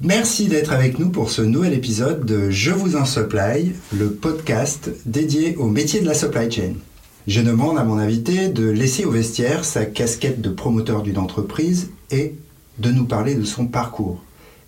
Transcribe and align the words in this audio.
Merci 0.00 0.48
d'être 0.48 0.72
avec 0.72 0.98
nous 0.98 1.10
pour 1.10 1.30
ce 1.30 1.42
nouvel 1.42 1.72
épisode 1.74 2.24
de 2.24 2.50
Je 2.50 2.70
vous 2.70 2.96
en 2.96 3.04
supply, 3.04 3.72
le 3.92 4.10
podcast 4.10 4.90
dédié 5.06 5.56
au 5.56 5.66
métier 5.66 6.00
de 6.00 6.06
la 6.06 6.14
supply 6.14 6.50
chain. 6.50 6.74
Je 7.26 7.40
demande 7.40 7.78
à 7.78 7.84
mon 7.84 7.98
invité 7.98 8.48
de 8.48 8.68
laisser 8.68 9.04
au 9.04 9.10
vestiaire 9.10 9.64
sa 9.64 9.84
casquette 9.84 10.40
de 10.40 10.48
promoteur 10.48 11.02
d'une 11.02 11.18
entreprise 11.18 11.90
et 12.10 12.34
de 12.78 12.90
nous 12.90 13.04
parler 13.04 13.34
de 13.34 13.44
son 13.44 13.66
parcours. 13.66 14.22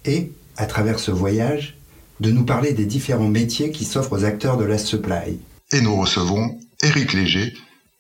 Et, 0.05 0.33
à 0.57 0.67
travers 0.67 0.99
ce 0.99 1.11
voyage, 1.11 1.77
de 2.21 2.31
nous 2.31 2.45
parler 2.45 2.73
des 2.73 2.85
différents 2.85 3.29
métiers 3.29 3.71
qui 3.71 3.85
s'offrent 3.85 4.13
aux 4.13 4.25
acteurs 4.25 4.59
de 4.59 4.65
la 4.65 4.79
supply. 4.79 5.39
Et 5.73 5.81
nous 5.81 5.97
recevons 5.97 6.59
Éric 6.83 7.15
Léger, 7.15 7.55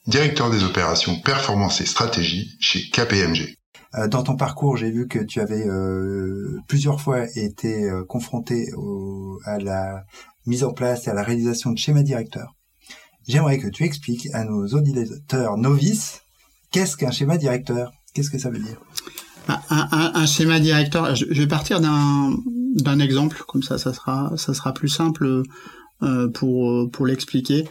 directeur 0.06 0.50
des 0.50 0.64
opérations 0.64 1.18
performance 1.20 1.80
et 1.80 1.86
stratégie 1.86 2.56
chez 2.60 2.90
KPMG. 2.90 3.56
Euh, 3.98 4.09
dans 4.09 4.22
ton 4.22 4.36
parcours, 4.36 4.76
j'ai 4.76 4.90
vu 4.90 5.07
que 5.07 5.18
tu 5.18 5.40
avais 5.40 5.66
euh, 5.66 6.58
plusieurs 6.66 7.00
fois 7.00 7.26
été 7.36 7.90
euh, 7.90 8.04
confronté 8.04 8.68
à 9.44 9.58
la 9.58 10.04
mise 10.46 10.64
en 10.64 10.72
place 10.72 11.07
et 11.07 11.11
à 11.11 11.14
la 11.14 11.22
réalisation 11.22 11.72
de 11.72 11.79
schémas 11.79 12.02
directeurs. 12.02 12.54
J'aimerais 13.29 13.58
que 13.58 13.68
tu 13.68 13.85
expliques 13.85 14.29
à 14.32 14.44
nos 14.44 14.66
auditeurs 14.68 15.57
novices 15.57 16.22
qu'est-ce 16.71 16.96
qu'un 16.96 17.11
schéma 17.11 17.36
directeur? 17.36 17.93
Qu'est-ce 18.14 18.30
que 18.30 18.39
ça 18.39 18.50
veut 18.50 18.58
dire? 18.58 18.80
Bah, 19.46 19.61
un, 19.71 20.27
schéma 20.27 20.58
directeur, 20.58 21.14
je, 21.14 21.24
vais 21.27 21.46
partir 21.46 21.80
d'un 21.80 22.99
exemple, 23.00 23.43
comme 23.46 23.63
ça, 23.63 23.79
ça 23.79 23.93
sera, 23.93 24.32
ça 24.36 24.54
sera 24.54 24.72
plus 24.72 24.88
simple 24.88 25.43
pour, 26.35 26.90
pour 26.90 27.07
l'expliquer. 27.07 27.68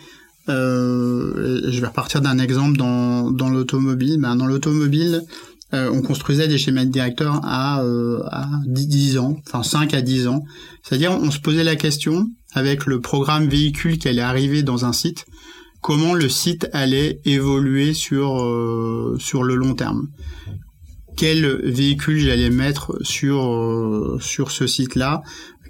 je 0.47 1.79
vais 1.79 1.87
repartir 1.87 2.21
d'un 2.21 2.39
exemple 2.39 2.77
dans, 2.77 3.31
dans 3.31 3.49
l'automobile. 3.49 4.19
Ben, 4.19 4.35
dans 4.35 4.47
l'automobile, 4.47 5.23
euh, 5.73 5.89
on 5.91 6.01
construisait 6.01 6.47
des 6.47 6.57
schémas 6.57 6.85
de 6.85 6.91
directeurs 6.91 7.39
à, 7.43 7.81
euh, 7.83 8.21
à 8.31 8.47
10, 8.65 9.17
ans, 9.17 9.37
enfin 9.47 9.63
5 9.63 9.93
à 9.93 10.01
10 10.01 10.27
ans. 10.27 10.43
C'est-à-dire 10.83 11.11
on 11.11 11.31
se 11.31 11.39
posait 11.39 11.63
la 11.63 11.75
question, 11.75 12.27
avec 12.53 12.85
le 12.85 12.99
programme 12.99 13.47
véhicule 13.47 13.97
qui 13.97 14.07
allait 14.07 14.21
arriver 14.21 14.63
dans 14.63 14.85
un 14.85 14.93
site, 14.93 15.25
comment 15.81 16.13
le 16.13 16.29
site 16.29 16.69
allait 16.73 17.21
évoluer 17.25 17.93
sur, 17.93 18.41
euh, 18.41 19.15
sur 19.19 19.43
le 19.43 19.55
long 19.55 19.73
terme. 19.73 20.07
Quel 21.17 21.45
véhicule 21.63 22.19
j'allais 22.19 22.49
mettre 22.49 22.97
sur, 23.03 24.17
sur 24.21 24.49
ce 24.49 24.65
site-là 24.65 25.21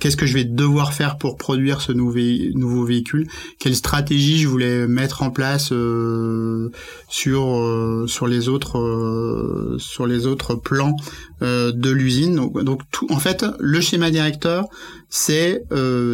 qu'est-ce 0.01 0.17
que 0.17 0.25
je 0.25 0.33
vais 0.33 0.43
devoir 0.43 0.93
faire 0.93 1.17
pour 1.17 1.37
produire 1.37 1.79
ce 1.79 1.91
nouveau, 1.91 2.83
véhicule, 2.83 3.27
quelle 3.59 3.75
stratégie 3.75 4.39
je 4.39 4.47
voulais 4.47 4.87
mettre 4.87 5.21
en 5.21 5.29
place 5.29 5.71
euh, 5.71 6.71
sur 7.07 7.55
euh, 7.55 8.07
sur 8.07 8.27
les 8.27 8.49
autres 8.49 8.79
euh, 8.79 9.77
sur 9.77 10.07
les 10.07 10.25
autres 10.25 10.55
plans 10.55 10.95
de 11.41 11.89
l'usine? 11.89 12.35
Donc, 12.35 12.81
tout, 12.91 13.07
en 13.11 13.17
fait, 13.17 13.45
le 13.59 13.81
schéma 13.81 14.11
directeur, 14.11 14.65
c'est 15.09 15.63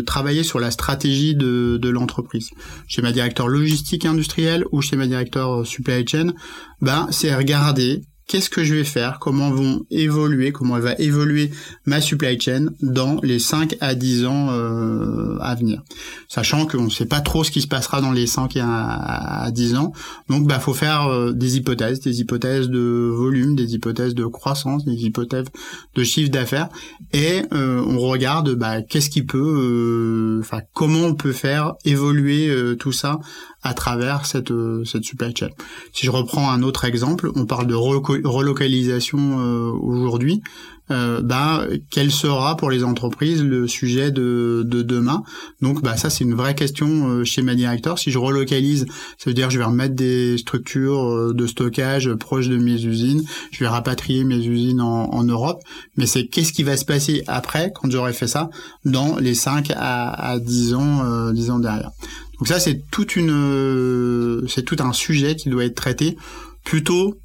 travailler 0.06 0.44
sur 0.44 0.60
la 0.60 0.72
stratégie 0.72 1.36
de, 1.36 1.78
de 1.78 1.90
l'entreprise. 1.90 2.52
Schéma 2.88 3.12
directeur 3.12 3.48
logistique 3.48 4.06
industriel 4.06 4.66
ou 4.72 4.82
schéma 4.82 5.08
directeur 5.08 5.66
supply 5.66 6.08
chain, 6.08 6.34
ben 6.82 7.08
c'est 7.12 7.34
regarder 7.34 8.04
qu'est-ce 8.28 8.50
que 8.50 8.64
je 8.64 8.76
vais 8.76 8.84
faire, 8.84 9.20
comment 9.20 9.50
vont 9.50 9.86
évoluer, 9.90 10.52
comment 10.52 10.78
va 10.80 10.94
évoluer 10.96 11.50
ma 11.86 12.02
supply 12.02 12.40
chain 12.40 12.68
dans 12.82 13.20
les 13.24 13.40
5 13.40 13.78
à 13.80 13.96
10 13.96 14.26
ans 14.26 14.50
euh, 14.52 15.38
à 15.40 15.56
venir. 15.56 15.82
Sachant 16.28 16.66
qu'on 16.66 16.84
ne 16.84 16.90
sait 16.90 17.06
pas 17.06 17.22
trop 17.22 17.46
ce 17.46 17.52
qui 17.52 17.62
se 17.62 17.68
passera 17.68 18.02
dans 18.02 18.12
les 18.12 18.28
5 18.28 18.58
à, 18.62 19.50
10 19.52 19.76
ans. 19.76 19.94
Donc 20.30 20.46
bah 20.46 20.60
faut 20.60 20.74
faire 20.74 21.08
euh, 21.08 21.32
des 21.32 21.56
hypothèses, 21.56 22.02
des 22.02 22.20
hypothèses 22.20 22.70
de 22.70 23.10
volume, 23.14 23.56
des 23.56 23.74
hypothèses 23.76 24.14
de 24.14 24.26
croissance, 24.26 24.84
des 24.84 25.06
hypothèses 25.06 25.48
de 25.96 26.04
chiffre 26.04 26.30
d'affaires 26.30 26.68
et 27.14 27.44
euh, 27.54 27.82
on 27.88 28.00
regarde 28.00 28.56
bah, 28.56 28.82
qu'est-ce 28.82 29.10
qui 29.10 29.24
peut 29.24 30.38
enfin 30.42 30.62
comment 30.74 31.00
on 31.00 31.16
peut 31.16 31.32
faire 31.32 31.74
évoluer 31.86 32.54
tout 32.78 32.92
ça 32.92 33.20
à 33.68 33.74
travers 33.74 34.26
cette, 34.26 34.52
euh, 34.52 34.84
cette 34.86 35.04
supply 35.04 35.34
chain. 35.36 35.50
Si 35.92 36.06
je 36.06 36.12
reprends 36.12 36.50
un 36.50 36.64
autre 36.64 36.86
exemple, 36.86 37.32
on 37.36 37.46
parle 37.46 37.68
de 37.68 37.76
relocalisation 37.76 39.40
euh, 39.40 39.72
aujourd'hui. 39.72 40.42
Euh, 40.90 41.22
bah, 41.22 41.66
quel 41.90 42.12
sera 42.12 42.56
pour 42.56 42.70
les 42.70 42.86
entreprises 42.86 43.44
le 43.44 43.68
sujet 43.68 44.10
de, 44.10 44.64
de 44.66 44.82
demain? 44.82 45.24
Donc, 45.62 45.84
bah, 45.84 45.98
ça, 45.98 46.10
c'est 46.10 46.24
une 46.24 46.34
vraie 46.34 46.56
question 46.56 47.10
euh, 47.10 47.24
chez 47.26 47.42
ma 47.42 47.56
directeur. 47.56 48.00
Si 48.00 48.10
je 48.10 48.18
relocalise, 48.18 48.86
ça 49.18 49.30
veut 49.30 49.34
dire 49.34 49.48
que 49.48 49.54
je 49.54 49.60
vais 49.60 49.66
remettre 49.66 49.96
des 49.96 50.38
structures 50.38 51.34
de 51.34 51.48
stockage 51.48 52.14
proches 52.14 52.48
de 52.48 52.56
mes 52.56 52.82
usines. 52.86 53.22
Je 53.52 53.60
vais 53.60 53.68
rapatrier 53.68 54.24
mes 54.24 54.38
usines 54.38 54.80
en, 54.80 55.14
en 55.14 55.24
Europe. 55.26 55.62
Mais 55.98 56.06
c'est 56.06 56.28
qu'est-ce 56.28 56.54
qui 56.54 56.64
va 56.64 56.78
se 56.78 56.86
passer 56.86 57.22
après, 57.28 57.74
quand 57.76 57.92
j'aurai 57.92 58.14
fait 58.14 58.28
ça, 58.28 58.50
dans 58.86 59.18
les 59.18 59.36
5 59.36 59.74
à, 59.76 60.10
à 60.10 60.40
10 60.40 60.74
ans, 60.74 61.32
10 61.34 61.50
ans 61.52 61.60
derrière? 61.60 61.92
Donc 62.40 62.48
ça, 62.48 62.60
c'est 62.60 62.82
toute 62.92 63.16
une, 63.16 63.32
euh, 63.32 64.48
c'est 64.48 64.64
tout 64.64 64.78
un 64.80 64.94
sujet 64.94 65.36
qui 65.36 65.50
doit 65.50 65.66
être 65.66 65.76
traité 65.76 66.18
plutôt 66.64 67.16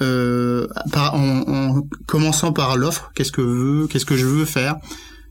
euh, 0.00 0.66
par, 0.92 1.14
en, 1.14 1.82
commençant 2.06 2.52
par 2.52 2.76
l'offre. 2.76 3.10
Qu'est-ce 3.14 3.32
que 3.32 3.40
veux, 3.40 3.86
qu'est-ce 3.86 4.06
que 4.06 4.16
je 4.16 4.26
veux 4.26 4.44
faire, 4.44 4.76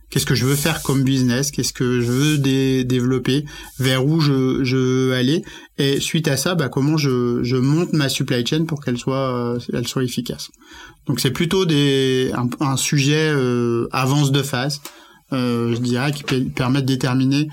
qu'est-ce 0.09 0.25
que 0.25 0.35
je 0.35 0.45
veux 0.45 0.55
faire 0.55 0.81
comme 0.81 1.03
business, 1.03 1.51
qu'est-ce 1.51 1.73
que 1.73 2.01
je 2.01 2.11
veux 2.11 2.37
développer, 2.83 3.45
vers 3.79 4.05
où 4.05 4.19
je, 4.19 4.63
je 4.63 4.75
veux 4.77 5.13
aller, 5.13 5.43
et 5.77 5.99
suite 5.99 6.27
à 6.27 6.37
ça, 6.37 6.55
bah, 6.55 6.69
comment 6.69 6.97
je, 6.97 7.43
je 7.43 7.55
monte 7.57 7.93
ma 7.93 8.09
supply 8.09 8.45
chain 8.45 8.65
pour 8.65 8.83
qu'elle 8.83 8.97
soit, 8.97 9.55
euh, 9.55 9.59
elle 9.73 9.87
soit 9.87 10.03
efficace? 10.03 10.49
Donc 11.05 11.19
c'est 11.19 11.31
plutôt 11.31 11.65
des, 11.65 12.31
un, 12.35 12.49
un 12.65 12.77
sujet 12.77 13.31
euh, 13.31 13.87
avance 13.91 14.31
de 14.31 14.41
phase, 14.41 14.81
euh, 15.33 15.75
je 15.75 15.79
dirais, 15.79 16.11
qui 16.11 16.23
permet 16.23 16.81
de 16.81 16.87
déterminer 16.87 17.47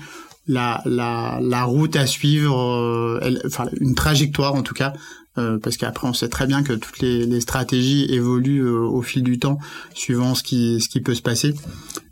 la, 0.47 0.81
la, 0.85 1.39
la 1.41 1.63
route 1.63 1.95
à 1.95 2.05
suivre, 2.05 2.59
euh, 2.59 3.39
enfin 3.45 3.67
une 3.79 3.95
trajectoire 3.95 4.53
en 4.53 4.61
tout 4.61 4.73
cas, 4.73 4.93
euh, 5.37 5.57
parce 5.57 5.77
qu'après 5.77 6.07
on 6.07 6.13
sait 6.13 6.29
très 6.29 6.47
bien 6.47 6.63
que 6.63 6.73
toutes 6.73 6.99
les, 6.99 7.25
les 7.25 7.41
stratégies 7.41 8.05
évoluent 8.09 8.65
euh, 8.65 8.79
au 8.79 9.01
fil 9.01 9.23
du 9.23 9.39
temps 9.39 9.57
suivant 9.93 10.35
ce 10.35 10.43
qui, 10.43 10.79
ce 10.79 10.89
qui 10.89 11.01
peut 11.01 11.15
se 11.15 11.21
passer. 11.21 11.53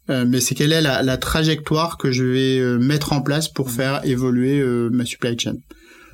mais 0.10 0.42
c'est 0.42 0.56
quelle 0.56 0.74
est 0.74 0.82
la, 0.82 1.02
la, 1.02 1.18
trajectoire 1.18 1.98
que 1.98 2.12
je 2.12 2.26
vais 2.26 2.78
mettre 2.78 3.14
en 3.14 3.22
place 3.22 3.48
pour 3.48 3.72
faire 3.72 4.06
évoluer 4.06 4.62
ma 4.92 5.06
supply 5.06 5.40
chain? 5.40 5.56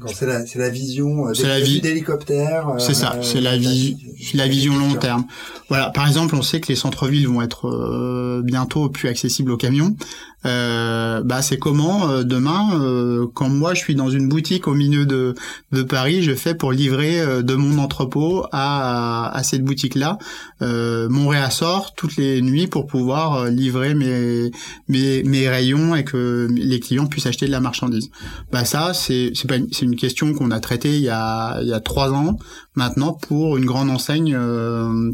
C'est 0.08 0.26
la, 0.26 0.44
la, 0.56 0.70
vision 0.70 1.28
euh, 1.28 1.34
la 1.44 1.60
vie 1.60 1.82
d'hélicoptère. 1.82 2.76
c'est 2.78 2.94
ça, 2.94 3.18
c'est 3.22 3.42
la, 3.42 3.58
vie, 3.58 3.98
la 4.34 4.48
vision 4.48 4.78
long 4.78 4.96
terme. 4.96 5.26
Voilà, 5.68 5.90
par 5.90 6.08
exemple, 6.08 6.36
on 6.36 6.42
sait 6.42 6.62
que 6.62 6.70
les 6.70 6.76
centres-villes 6.76 7.28
vont 7.28 7.42
être 7.42 8.42
bientôt 8.44 8.90
plus 8.90 9.10
accessibles 9.10 9.52
aux 9.52 9.58
camions. 9.58 9.96
Euh, 10.46 11.22
bah 11.22 11.42
c'est 11.42 11.58
comment 11.58 12.10
euh, 12.10 12.24
demain 12.24 12.70
euh, 12.80 13.28
quand 13.34 13.50
moi 13.50 13.74
je 13.74 13.80
suis 13.80 13.94
dans 13.94 14.10
une 14.10 14.30
boutique 14.30 14.70
au 14.70 14.74
milieu 14.74 15.06
de, 15.06 15.36
de 15.74 15.84
Paris 15.84 16.24
je 16.24 16.34
fais 16.34 16.56
pour 16.56 16.72
livrer 16.72 17.44
de 17.44 17.56
mon 17.56 17.78
entrepôt 17.78 18.46
à, 18.54 19.36
à 19.36 19.44
cette 19.44 19.66
boutique 19.66 19.96
là 19.96 20.18
mon 20.62 21.28
réassort 21.28 21.94
toutes 21.94 22.16
les 22.16 22.42
nuits 22.42 22.68
pour 22.68 22.88
pouvoir 22.88 23.48
livrer 23.48 23.96
mes, 23.96 24.52
mes 24.88 25.24
mes 25.24 25.50
rayons 25.50 25.94
et 25.96 26.06
que 26.06 26.48
les 26.50 26.80
clients 26.80 27.08
puissent 27.08 27.26
acheter 27.26 27.46
de 27.48 27.52
la 27.52 27.60
marchandise. 27.60 28.10
Bah 28.52 28.64
ça 28.64 28.94
c'est 28.94 29.34
c'est 29.34 29.82
une 29.82 29.98
question 29.98 30.34
qu'on 30.34 30.52
a 30.52 30.62
traitée 30.62 30.96
il 30.96 31.04
y 31.04 31.10
a 31.10 31.60
il 31.62 31.68
y 31.68 31.74
a 31.74 31.82
trois 31.82 32.14
ans 32.14 32.38
maintenant 32.80 33.14
pour 33.14 33.58
une 33.58 33.66
grande 33.66 33.90
enseigne 33.90 34.38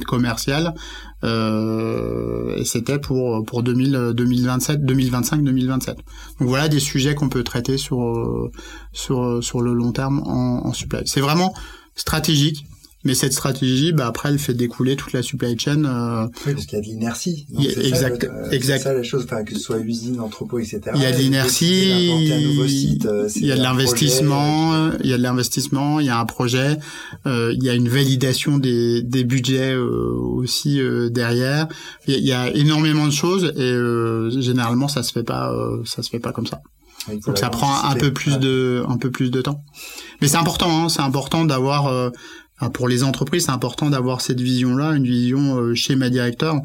commerciale 0.08 0.74
euh, 1.24 2.56
et 2.56 2.64
c'était 2.66 3.00
pour 3.00 3.44
pour 3.46 3.64
2000, 3.64 4.14
2027, 4.16 4.86
2025, 4.86 5.44
2027. 5.44 5.98
Donc 6.40 6.48
voilà 6.48 6.70
des 6.70 6.80
sujets 6.80 7.16
qu'on 7.16 7.30
peut 7.30 7.44
traiter 7.44 7.78
sur 7.78 8.50
sur 8.94 9.44
sur 9.44 9.62
le 9.62 9.74
long 9.74 9.92
terme 9.92 10.20
en, 10.20 10.68
en 10.68 10.74
supply. 10.74 11.02
C'est 11.06 11.22
vraiment 11.22 11.54
stratégique. 11.96 12.66
Mais 13.06 13.14
cette 13.14 13.34
stratégie, 13.34 13.94
bah 13.94 14.08
après, 14.08 14.30
elle 14.30 14.40
fait 14.40 14.56
découler 14.56 14.96
toute 14.96 15.14
la 15.14 15.22
supply 15.22 15.58
chain. 15.58 15.86
Euh... 15.86 16.28
Oui, 16.48 16.54
parce 16.54 16.66
qu'il 16.66 16.80
y 16.80 16.82
a 16.82 16.84
de 16.84 16.88
l'inertie. 16.88 17.46
Exact, 17.60 18.26
ça, 18.26 18.52
exact. 18.52 18.78
C'est 18.80 18.84
ça 18.84 18.94
la 18.94 19.04
chose, 19.04 19.26
enfin, 19.26 19.44
que 19.44 19.54
ce 19.54 19.60
soit 19.60 19.78
usine, 19.78 20.20
entrepôt, 20.20 20.58
etc. 20.58 20.82
Il 20.96 21.02
y 21.04 21.06
a 21.06 21.12
de 21.12 21.18
l'inertie. 21.18 22.10
Euh, 23.06 23.28
il 23.36 23.46
y 23.46 23.52
a 23.52 23.58
de 23.58 23.62
l'investissement. 23.62 24.74
Euh, 24.74 24.92
il 25.04 25.10
y 25.12 25.14
a 25.14 25.18
de 25.18 25.22
l'investissement. 25.22 26.00
Il 26.00 26.08
y 26.08 26.10
a 26.10 26.20
un 26.20 26.26
projet. 26.26 26.80
Euh, 27.28 27.54
il 27.56 27.64
y 27.64 27.70
a 27.70 27.76
une 27.76 27.90
validation 27.90 28.58
des, 28.58 29.04
des 29.04 29.24
budgets 29.24 29.76
euh, 29.76 30.12
aussi 30.18 30.82
derrière. 31.12 31.68
Il 32.08 32.26
y, 32.26 32.34
a, 32.34 32.50
énormément 32.56 33.06
de 33.06 33.12
choses 33.12 33.54
et 33.56 34.42
généralement, 34.42 34.88
ça 34.88 35.04
se 35.04 35.12
fait 35.12 35.24
pas. 35.24 35.54
ça 35.86 36.02
se 36.02 36.10
fait 36.10 36.20
pas 36.20 36.32
comme 36.32 36.48
ça. 36.48 36.62
Donc 37.28 37.38
ça 37.38 37.50
prend 37.50 37.84
un 37.84 37.94
peu 37.94 38.12
plus 38.12 38.40
de 38.40 38.84
un 38.88 38.98
peu 38.98 39.12
plus 39.12 39.30
de 39.30 39.42
temps. 39.42 39.64
Mais 40.22 40.28
c'est 40.28 40.38
important, 40.38 40.86
hein, 40.86 40.90
c'est 40.90 41.02
important 41.02 41.46
d'avoir 41.46 42.12
pour 42.74 42.88
les 42.88 43.04
entreprises, 43.04 43.46
c'est 43.46 43.52
important 43.52 43.90
d'avoir 43.90 44.22
cette 44.22 44.40
vision-là, 44.40 44.94
une 44.94 45.06
vision 45.06 45.58
euh, 45.58 45.74
schéma 45.74 46.10
directeur. 46.10 46.62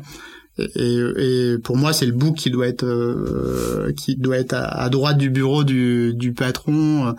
Et, 0.76 0.98
et, 1.16 1.58
pour 1.58 1.76
moi, 1.76 1.92
c'est 1.92 2.06
le 2.06 2.12
bout 2.12 2.32
qui 2.32 2.50
doit 2.50 2.66
être 2.66 2.84
euh, 2.84 3.92
qui 3.96 4.16
doit 4.16 4.36
être 4.36 4.54
à, 4.54 4.88
droite 4.90 5.16
du 5.16 5.30
bureau 5.30 5.64
du, 5.64 6.12
du 6.14 6.32
patron, 6.32 7.14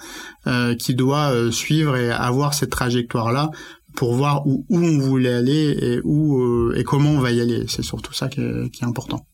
euh, 0.48 0.76
qui 0.76 0.94
doit 0.94 1.32
euh, 1.32 1.52
suivre 1.52 1.96
et 1.96 2.12
avoir 2.12 2.54
cette 2.54 2.70
trajectoire-là 2.70 3.50
pour 3.96 4.14
voir 4.14 4.46
où, 4.48 4.66
où 4.70 4.78
on 4.78 5.00
voulait 5.00 5.34
aller 5.34 5.78
et 5.82 6.02
où 6.04 6.72
et 6.74 6.84
comment 6.84 7.12
on 7.12 7.20
va 7.20 7.32
y 7.32 7.42
aller. 7.42 7.66
C'est 7.68 7.84
surtout 7.84 8.14
ça 8.14 8.28
qui 8.30 8.42
est, 8.42 8.70
qui 8.70 8.84
est 8.84 8.88
important. 8.88 9.26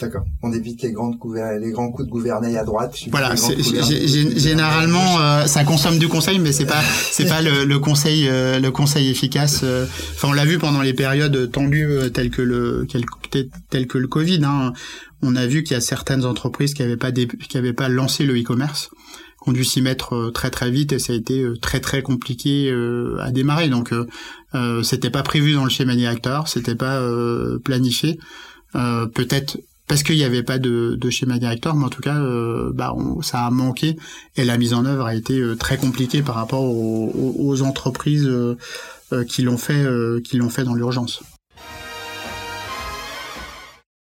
D'accord. 0.00 0.24
On 0.42 0.52
évite 0.52 0.82
les 0.82 0.90
grandes 0.90 1.18
les 1.60 1.70
grands 1.70 1.88
coups 1.90 2.08
de 2.08 2.10
gouvernail 2.10 2.56
à 2.56 2.64
droite. 2.64 2.96
Voilà. 3.12 3.36
Généralement, 3.36 5.20
euh, 5.20 5.46
ça 5.46 5.62
consomme 5.62 6.00
du 6.00 6.08
conseil, 6.08 6.40
mais 6.40 6.50
c'est 6.50 6.66
pas 6.66 6.82
c'est 6.82 7.28
pas 7.28 7.40
le, 7.42 7.64
le, 7.64 7.78
conseil 7.78 8.28
euh, 8.28 8.58
le 8.58 8.70
conseil 8.72 9.08
efficace. 9.08 9.60
Euh. 9.62 9.86
Enfin, 10.14 10.28
on 10.28 10.32
l'a 10.32 10.46
vu 10.46 10.58
pendant 10.58 10.82
les 10.82 10.94
périodes 10.94 11.50
tendues 11.52 12.10
telles 12.12 12.30
que 12.30 12.42
le 12.42 12.88
tel 13.70 13.86
que 13.86 13.98
le 13.98 14.08
Covid. 14.08 14.40
Hein. 14.44 14.72
On 15.22 15.36
a 15.36 15.46
vu 15.46 15.62
qu'il 15.62 15.74
y 15.74 15.78
a 15.78 15.80
certaines 15.80 16.24
entreprises 16.24 16.74
qui 16.74 16.82
avaient 16.82 16.96
pas 16.96 17.12
qui 17.12 17.56
avaient 17.56 17.72
pas 17.72 17.88
lancé 17.88 18.24
le 18.24 18.36
e-commerce 18.36 18.90
ont 19.46 19.52
dû 19.52 19.62
s'y 19.62 19.82
mettre 19.82 20.30
très 20.32 20.50
très 20.50 20.70
vite 20.70 20.92
et 20.92 20.98
ça 20.98 21.12
a 21.12 21.16
été 21.16 21.44
très 21.60 21.78
très 21.78 22.02
compliqué 22.02 22.74
à 23.20 23.30
démarrer. 23.30 23.68
Donc 23.68 23.92
euh, 23.92 24.82
c'était 24.82 25.10
pas 25.10 25.22
prévu 25.22 25.52
dans 25.52 25.64
le 25.64 25.70
schéma 25.70 25.94
directeur, 25.94 26.48
c'était 26.48 26.74
pas 26.74 27.00
planifié. 27.62 28.18
Peut-être 28.72 29.58
parce 29.86 30.02
qu'il 30.02 30.16
n'y 30.16 30.24
avait 30.24 30.42
pas 30.42 30.58
de, 30.58 30.98
schéma 31.10 31.38
directeur, 31.38 31.74
mais 31.76 31.84
en 31.84 31.90
tout 31.90 32.00
cas, 32.00 32.16
euh, 32.16 32.72
bah, 32.72 32.94
ça 33.22 33.46
a 33.46 33.50
manqué 33.50 33.96
et 34.36 34.44
la 34.44 34.56
mise 34.56 34.74
en 34.74 34.84
œuvre 34.84 35.06
a 35.06 35.14
été 35.14 35.38
euh, 35.38 35.56
très 35.56 35.76
compliquée 35.76 36.22
par 36.22 36.36
rapport 36.36 36.62
aux, 36.62 37.34
aux 37.38 37.62
entreprises 37.62 38.26
euh, 38.26 38.56
qui 39.28 39.42
l'ont 39.42 39.58
fait, 39.58 39.86
qui 40.24 40.36
l'ont 40.38 40.48
fait 40.48 40.64
dans 40.64 40.74
l'urgence. 40.74 41.22